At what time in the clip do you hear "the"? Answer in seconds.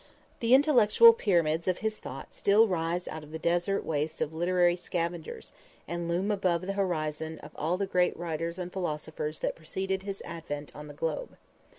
0.39-0.55, 3.31-3.37, 6.65-6.73, 7.77-7.85, 10.87-10.95